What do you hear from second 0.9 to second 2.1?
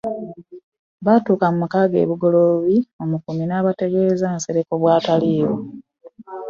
Baatuuka mu maka ge e